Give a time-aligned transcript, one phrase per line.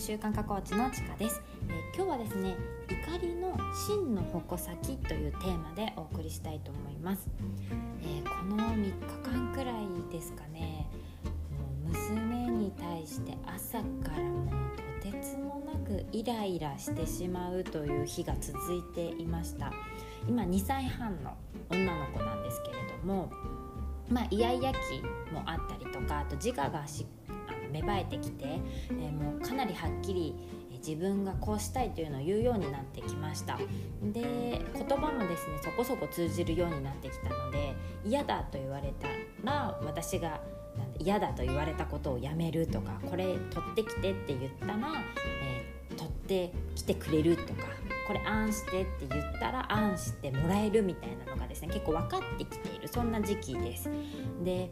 [0.00, 2.56] ス習慣化コーチのちかです、えー、今日はですね
[2.88, 3.56] 怒りの
[3.88, 7.26] 真の矛先というテーマでお送りしたいと思います、
[8.02, 8.92] えー、この3日
[9.24, 10.86] 間くらいですかね
[11.84, 19.72] もう娘に対して朝からもうとてつもなくイライラしてしまうという日が続いていました。
[20.28, 21.34] 今2歳半の
[21.70, 23.30] 女の子なんですけれども
[24.10, 24.78] まあイヤイヤ期
[25.32, 27.25] もあったりとかあと自我がしっ
[27.76, 28.44] 芽生えてきて、
[28.90, 30.34] えー、もうかなりはっきり
[30.86, 33.58] 自分がこうしたいというのを言うようになってきました。
[34.02, 34.22] で
[34.74, 39.08] 言葉もですねそこそこ通じるようになってきたので嫌だと言われた
[39.42, 40.40] ら私が
[40.98, 44.74] 嫌だと言われたことをやめるとかこれ取ってきてって言ったら、
[45.48, 47.64] えー、取ってきてくれるとか
[48.06, 53.90] これあんしてって言ったらあんしてもらえるみたいなのがですね結構分かってきているそんな時期です。
[54.44, 54.70] で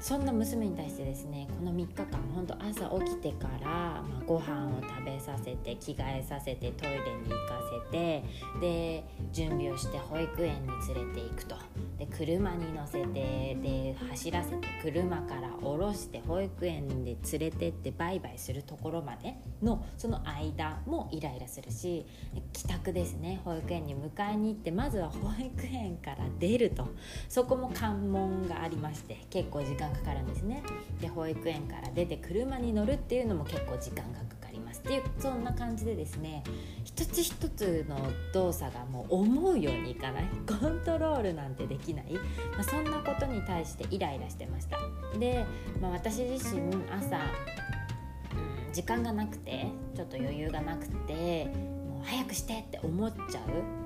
[0.00, 8.24] そんな娘に対してですねこの3日間本当朝起きてから、まあ、ご飯を食べさせて着替えさせてトイレに行かせて
[8.60, 11.56] で準備をして保育園に連れていくと。
[12.00, 22.06] で車に乗せてで走らせて車から降ろして保育園で連れてってバイバイするところまでのその間もイライラするし
[22.54, 23.42] 帰宅ですね。
[23.44, 26.88] 保育園に迎えに行ってまずは保育園から出ると。
[27.28, 30.62] そこも関門がありまして結構時間かかるんですね。
[31.02, 34.80] で保育園から出て車に乗るっていうのも結構時間がかかあります。
[34.80, 36.42] っていうそんな感じでですね
[36.84, 37.96] 一つ一つの
[38.34, 40.24] 動作がもう思うようにいかない。
[40.46, 44.78] コントロールなんてできない、まあ、そんなことに対してイライラしてました。
[45.18, 45.46] で、
[45.80, 53.79] まあ、私自身朝、うん、時間がなくてちょっと余裕がなくてもう早くしてって思っちゃう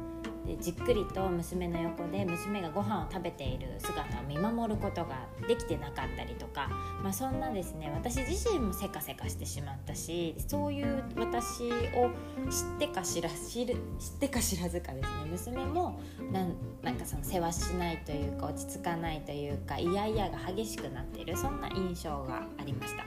[0.46, 6.68] でじっくりと娘の横で娘がご飯を食べている姿を見守ることができてなかったりとか、
[7.02, 12.10] まあ、そんなですね私自身もせかせかしてしまったしそういう私を
[12.50, 15.98] 知ってか知ら知る知ってか知らずかですね娘も
[16.30, 23.04] なんなんかその世話しないというか落ち着かないというかイヤイヤが激しくなっているそんな印象がありました。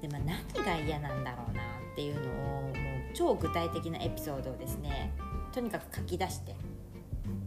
[0.00, 2.72] でまあ、何が嫌なんだろうなっていうのをもう
[3.14, 5.12] 超具体的なエピソードをですね
[5.54, 6.54] とにかく書き出して。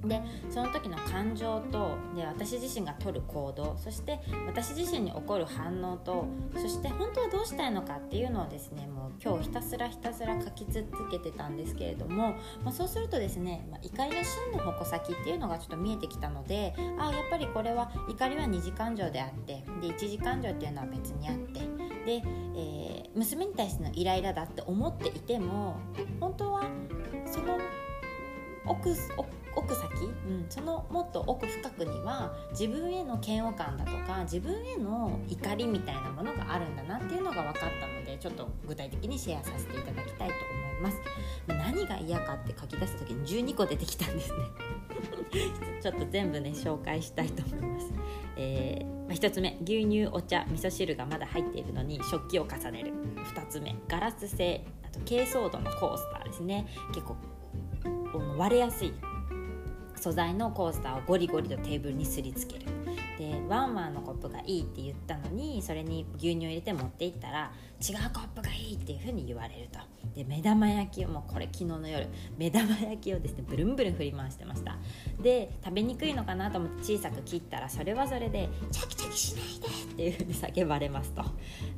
[0.07, 6.25] でその時の感情とで私自身が取る行動そして私自身に起こる反応と
[6.55, 21.67] そして本当はどうしたいのかっていうのをですねもう今日ひたすらひたすら書き続けてたんですけれども、まあ、そうするとですね、まあ、怒りの真の矛先っていうのがちょっと見えてきたのでああやっぱりこれは怒りは二次感情であってで一次感情っていうのは別にあってで、
[22.05, 25.77] えー、娘に対してのイライラだって思っていても
[26.19, 26.63] 本当は
[27.25, 27.57] その
[28.67, 28.89] 奥
[29.55, 40.97] 奥先、うん、そのもっと奥深くには自分への嫌悪感だとか自分への怒りみたいなものがあるんだなっていうのが分かったのでちょっと具体的にシェアさせていただきたいと思います。
[41.47, 44.37] 何が嫌かって書き出す時に12個出てきたんですね。
[45.81, 47.93] ちょっと全部ね紹介したいと思います、
[48.37, 49.57] えーまあ、1つ目。
[49.63, 52.93] 牛乳お茶味噌汁がまだ入っているのに食器を重ねる。
[53.33, 53.75] 2つ目。
[53.87, 56.67] ガラス製あと珪藻土のコースターですね。
[56.93, 57.15] 結構
[58.37, 58.93] 割れやすい
[59.95, 62.76] 素材のコースターをゴリゴリとテーブルにすりつける。
[63.17, 67.51] でワンワンのコップがいいって言ったのにそれに牛乳を入れて持っていったら
[67.81, 69.79] 違うコップがいいっていう風に言われると。
[70.15, 72.07] で目玉焼きをもうこれ昨日の夜
[72.37, 74.77] 目玉焼きをですねブルンブルン振り回してました。
[75.21, 81.23] で食べにくいのかなと思って小さく切ったらそれはそれでチャキチャキしないでっていう風に叫ばれますと。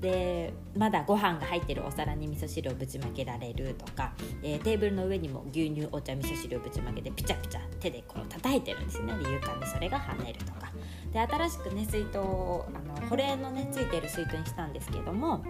[0.02, 4.14] でまだご飯が入ってるお皿に味噌汁をぶちまけられるとか、
[4.44, 9.14] えー、テーブルの上にも牛乳お茶味噌汁をぶちまけてピチャピチャ手でこう叩いてるんですね。
[9.24, 10.70] で床にそれが跳ねるとか。
[11.12, 15.44] で新しくね水筒をあの保冷のねついている水筒にしたんですけども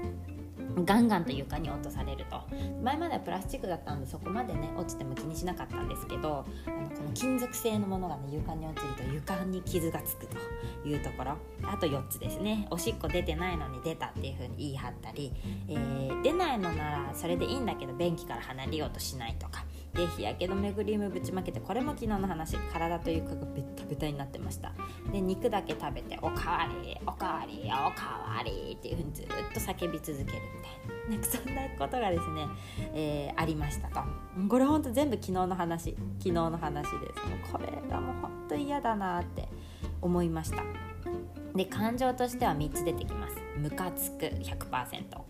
[0.86, 2.42] ガンガンと床に落とされると。
[2.84, 10.38] 前まではプラスチックだったのでそこまでね落ちても気にしなかったんですけどあのこの金属製のものがね床に落ちると床に傷がつくと
[10.88, 11.38] いうところ。
[11.63, 12.68] あと4つですね。
[12.72, 15.34] おしっこ出てないのに出たっていう風に言い張ったり、
[15.68, 19.66] えー、出ないのならそれでいいんだけど便器から離れようとしないとか。
[19.94, 24.71] で日焼け止めクリームぶちまけてこれも昨日の話体というかがベタベタになってました。
[25.12, 30.39] で肉だけ食べておかわりおかわりおかわりっていうふうにずっと叫び続けるみたい
[31.09, 31.09] な。
[31.09, 32.47] なんかそんなことがですね、
[32.94, 34.01] えー、ありましたと。
[34.47, 36.95] これほんと全部昨日の話昨日の話です。
[36.95, 39.47] もうこれがもうほんと嫌だなって
[40.01, 40.63] 思いました。
[41.56, 43.36] で感情としては3つ出てきます。
[43.57, 44.59] ムカつく100%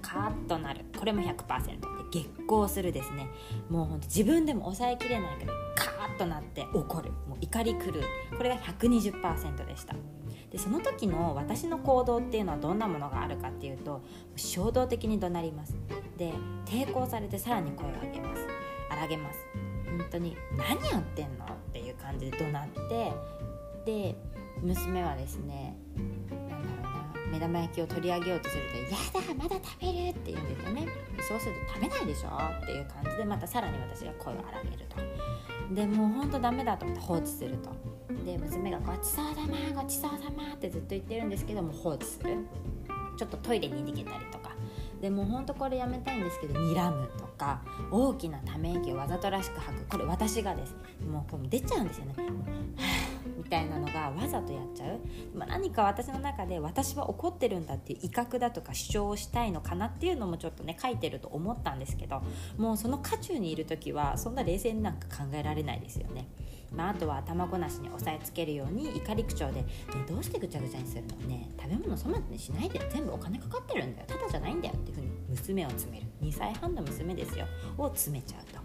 [0.02, 0.86] カーッとなる。
[0.98, 3.30] これも100%激高するですね。
[3.70, 7.12] もうほんと自分でも抑えきれないけどカーッとなって怒る。
[7.28, 7.92] もう怒り狂
[8.34, 8.38] う。
[8.38, 9.96] これが120%でした。
[10.52, 14.02] でその時の私の行動っていうのはどんなものがあるかっていうと
[14.36, 15.76] 衝動的に怒鳴ります。
[16.18, 16.34] で
[16.66, 18.48] 抵抗されてさらに声を上げます。
[18.90, 19.40] 荒げます。
[19.86, 21.46] 本当に何やってんの？
[21.46, 23.14] っていう感じで怒鳴って
[23.86, 24.16] で
[24.62, 25.78] 娘はですね
[27.32, 28.78] 目玉焼きを取り上げようとすると
[29.22, 30.88] 「やだまだ食べる」って言うんですよね。
[31.28, 32.30] そうすると「食べないでしょ」
[32.64, 35.76] っていう感じでまたさらに私が声を荒げると。
[35.76, 37.70] でもうほんとダメだと思って放置すると。
[38.26, 42.48] で娘が「ごちそうさまごちそうさま」ってずっと言ってるんですけども放置する。
[43.18, 44.39] ちょっとトイレに逃げたりと
[45.02, 47.62] でもほんとこれやめたいんですけど睨むとか
[47.92, 49.86] 大きなため息をわざとらしく吐く。
[49.86, 50.76] これ私がです
[51.10, 52.16] もうこれ出ちゃうんですよね。
[53.38, 55.00] みたいなのがわざとやっちゃう、
[55.34, 62.22] まあ、何か私の中で私は怒ってるんだっていう威嚇だとか主張をしたいのかなっていうのもちょっとね書いてると思ったんですけど
[62.58, 66.28] もうその渦中にいる時はそんな冷静になんか考えられないですよね。
[66.72, 69.66] まあ、あとは頭ごなしに押さえつけるように怒り口調で、ね
[70.08, 71.50] 「どうしてぐちゃぐちゃにするのね。
[71.60, 72.80] 食べ物粗末にしないで。
[72.90, 74.08] 全部お金かかってるんだよ。
[74.08, 77.46] ただじゃないんだよ」っていうふうに娘を詰める2歳半の娘ですよ。
[77.78, 78.60] を詰めちゃうと。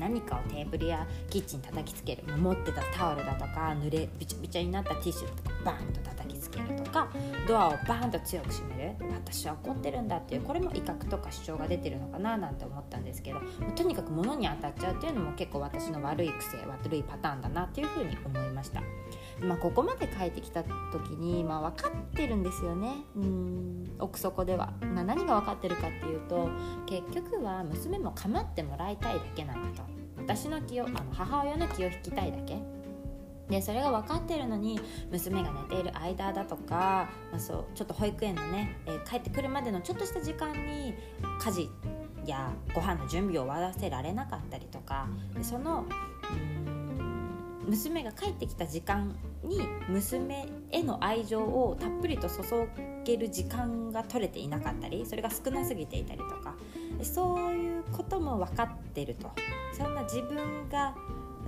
[0.00, 2.24] 何かをテーブルやキッチン叩きつける。
[2.36, 6.17] 持ってたタオルだとか濡れびちゃびちゃになったティッシュとかバーンと叩
[6.58, 7.08] けるとか
[7.46, 13.40] ドアをバーンと強く閉める私は怒ってるんだっていうこれも威嚇とか主張が出てるのかななんて思ったんですけど
[13.76, 18.82] とにかく物に当たっちゃうっていうのも結構私の悪い癖悪いパターンだなっていうふうに思いました。
[19.40, 22.92] まあ、ここまで書いてきた時に、まあ、分かってるんですよね。
[23.14, 23.84] うん。
[24.00, 26.48] 奥底では、まあ、何が分かってるかっていうと
[26.86, 29.88] 結局は娘も構ってもらいたいだけなんだと。
[30.16, 32.58] 私の気をあの母親の気を引きたいだけ。
[33.48, 34.80] でそれが分かってるのに
[35.10, 40.94] 娘が寝ている間だとか、まあ、そうちょっと保育園のね、えー、帰ってくるまでのちょっとした時間に
[41.40, 41.70] 家事
[42.26, 45.86] やご飯の準備を終わらせられなかったりとかでその
[47.66, 52.68] 娘が帰ってきた時間に娘への愛情をたっぷりと注
[53.04, 56.54] げる時間が取れていなかったりそれが少なすぎていたりとか
[57.02, 59.30] そういうことも分かってると。
[59.78, 60.94] そんな自分が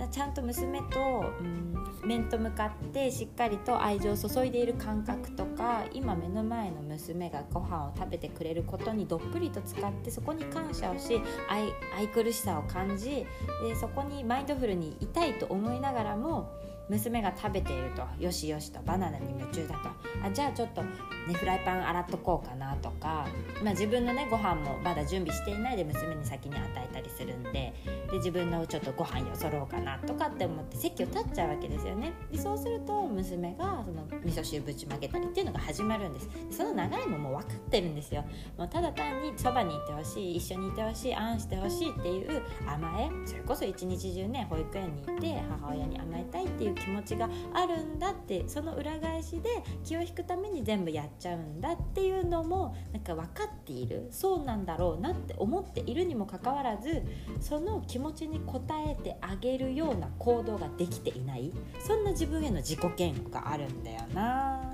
[0.07, 13.25] ちゃんと娘と、うん、面と向かってしっかりと愛情を注いでいる感覚とか今目の前の娘がご飯を食べてくれることにどっぷりと使ってそこに感謝をし愛愛くるしさを感じ
[13.63, 16.51] でそこにマインドフルにいたいと思いながらも
[16.91, 18.03] 娘が食べていると。
[18.21, 18.81] よしよしと。
[18.81, 19.89] バナナに夢中だと。
[20.27, 20.89] あじゃあちょっと、ね、
[21.33, 23.27] フライパン洗っとこうかなとか、
[23.63, 27.73] まあ、自分のねご飯もまだ準備していないで娘に先に与えたりするんで。
[28.11, 32.11] で自分のちょっとご飯よそろうかなとかって思って席を立っちゃうわけですよね。
[32.29, 36.29] でそうすると娘がその味噌汁ぶちまけたりっていうのが始まるんです。
[36.51, 38.25] その流れももう分かってるんですよ。
[38.57, 43.09] もうただ単にそばにいてほしい一緒にいてほしいあんしてほしいっていう甘え。
[43.25, 49.49] それこそ一日中ね保育園に行って母親に甘えたいっていう気持ちがあるんだってその裏返しで
[49.83, 57.03] 気を引くために全部やっちゃうんだっていうのもなんか分かっているそうなんだろうなって思っているにもかかわらず
[57.39, 64.71] その気持ちに応えてあげるような行動ができていないそんな自分への自己嫌悪があるんだよな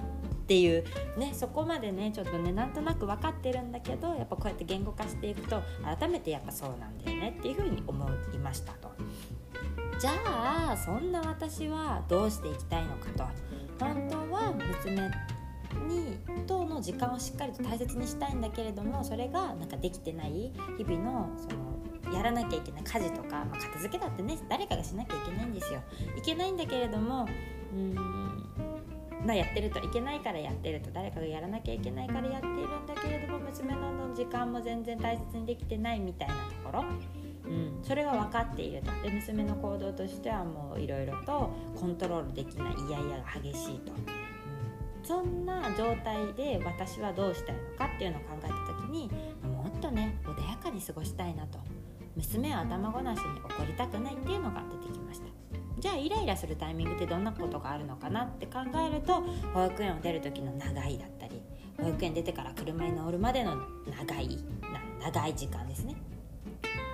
[0.47, 0.85] っていう
[1.17, 8.91] ねそこまでねちょっとねなんとなく分かってるんだけどやっぱこうやって言語化していくと改めてやっぱそうなんだよねっていうふうに思いましたと。
[9.99, 10.11] じゃ
[10.71, 13.57] あそんな私はどうしていきたいのかと。
[13.79, 15.09] 本当は娘
[15.87, 25.81] にとの時間をしっかりと大切にしたいんだけれどもそれがなんかできてない日々のそのやらなきゃいけない家事とか、まあ、片付けだってね誰かがしなきゃいけないんですよ
[26.17, 27.27] いけないんだけれども
[27.73, 27.95] うん
[29.25, 36.85] まあ、やってるといけないからやってると誰かがやらなきゃいけないからやっているんだけれども娘の時間も全然大切にできてないみたいなところ。
[37.47, 38.91] うん、それが分かっていると。
[39.01, 44.05] で娘の行動としてはもういろいろとコントロールできないイヤイヤが激しいと、うん、
[45.03, 48.47] そんな状態で私はどうしたいのかっていうのを考えた
[48.83, 49.09] 時に
[49.43, 51.59] もっとね穏やかに過ごしたいなと。
[52.15, 55.27] 娘は頭ごなしに怒りたくないっていうのが出てきました。
[55.79, 59.21] じゃあイライラするタイミングってどんなことがあるのかなって考えると
[59.53, 61.39] 保育園を出る時の長いだったり
[61.79, 64.39] 保育園出てから車に乗るまでの長い
[64.99, 65.95] 長い時間ですね。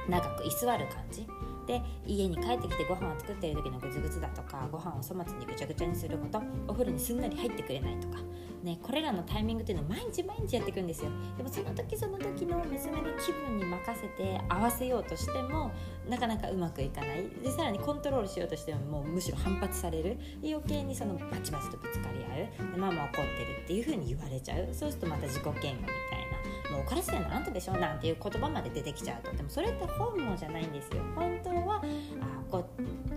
[0.10, 1.28] 長く居座る感じ。
[1.66, 8.18] で家に帰ってきてご飯を作っている時のグツグツだとかご飯を粗末にぐちゃぐちゃにすることお風呂にすんなり入ってくれないとか、
[8.64, 11.12] ね、これらのタイミングっていうのを毎日毎日やっていくんですよ。
[11.38, 15.72] でもその時その時の娘の気分に任せて合わせようとしても
[16.10, 17.30] なかなかうまくいかない。
[17.42, 20.18] でさらにコントロールしようとしてももうむしろ反発される。
[20.44, 22.72] 余計にそのバチバチとぶつかり合う。
[22.74, 24.68] でママ怒ってるっていう風に言われちゃう。
[24.74, 26.23] そうするとまた自己嫌悪みたいな。
[26.72, 29.36] もう怒らせてるのあんたでしょなんていう言葉まで出てきちゃうと。
[29.36, 31.02] でもそれって本能じゃないんですよ。
[31.16, 31.84] 本当は
[32.22, 32.64] あ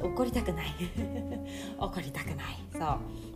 [0.02, 0.66] 怒りたくない。
[1.78, 2.58] 怒りたくない。
[2.72, 2.78] そ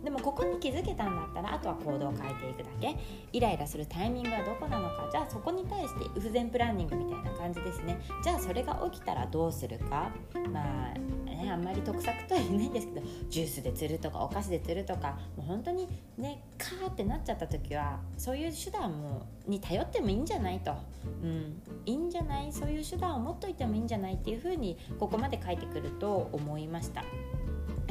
[0.03, 2.95] でもここに気づけたんだったらあとは行動を変えていくだけ。
[3.33, 5.07] イライラするタイミングはどこなのか。
[5.11, 7.99] じゃあそこに対して不全プランニングみたいな感じですね。
[8.23, 10.09] じゃあそれが起きたらどうするか。
[10.51, 10.93] まあ
[11.25, 15.17] ねあんまり得策とは言えないんですけどジュースで釣るとかお菓子で釣るとか。
[15.37, 20.73] もう本当にねカーってなっちゃった時はそういう手段もに頼ってもいいんじゃないと、
[21.23, 22.51] うん、いいんじゃない？
[22.51, 24.15] そういう手段を持っといてもいいんじゃない？
[24.15, 27.03] っていうふうにここまで書いてくると思いました。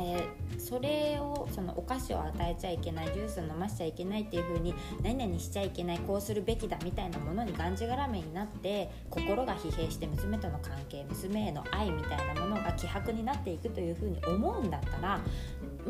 [0.01, 15.21] えー、それをそのお菓子を与えちゃいけないジュースを飲ましちゃいけないっていう風に何々しちゃいけないこうするべきだみたいなものにがんじがらめになって心が疲弊して娘との関係娘への愛みたいなものが希薄になっていくという風に思うんだったら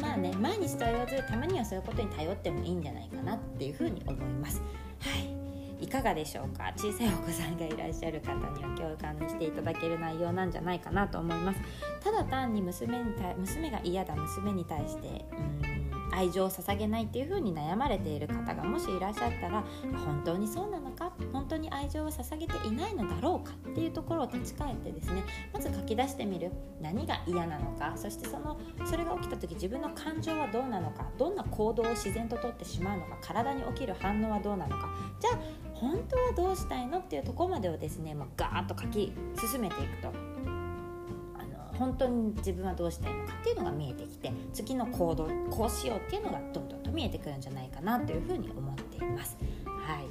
[0.01, 4.63] まあね毎日と言わずたまにはそういうことに頼ってもいいんじゃないかなっていう風に思います。
[5.81, 6.73] いかがでしょうか？
[6.77, 11.61] 小さいお子さんがいらっしゃる方には共感していただける内容なんじゃないかなと思います。
[12.03, 15.81] ただ単に娘に対娘が嫌だ娘に対してうん
[16.13, 19.65] 愛情を捧げないっていう風に悩まれている方がもしいらっしゃったら
[20.05, 20.90] 本当にそうなの
[21.33, 25.23] 本当に愛情を捧げていないのだろうかっていうところを立ち返ってですね
[25.53, 26.51] まず書き出してみる。
[26.81, 27.93] 何が嫌なのか。
[27.97, 31.07] そしてそのそれが起きた時自分の感情はどうなのか。
[31.19, 33.19] どんな行動を自然ととってしまうのか。
[33.21, 34.89] 体に起きる反応はどうなのか。
[35.19, 35.39] じゃあ
[35.75, 40.31] 本当はどうしたいのっていうところまでをですねもうガーッと書き進めていくと。
[41.81, 49.39] 本当に自分はどうしたいのかっていうのが見えてきて次の行動こうしようっていうのがどんどんと見えてくるんじゃないかなというふうに思っています。
[49.65, 50.07] はい、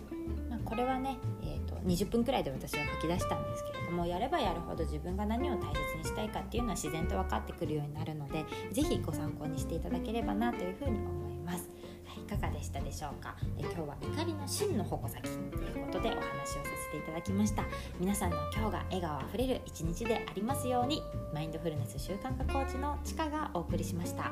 [0.70, 11.70] これはね、えーと、20分くらいで私は書き出したんですけれどもやればやるほど自分が何を大切にしたいかっていうのは自然と分かってくるようになるので是非ご参考にしていただければなというふうに思います。
[12.18, 13.36] いかがでしたでしょうか？
[13.58, 17.64] え今日は怒りの真の矛先ということでお話をさせていただきました。
[18.00, 21.02] 皆さんの今日が笑顔あふれる一日でありますように
[21.34, 24.32] マインドフルネス習慣化コーチのちかがお送りしました。